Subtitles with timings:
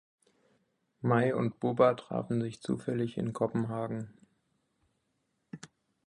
[1.03, 4.11] My und Bubba trafen sich zufällig in Kopenhagen.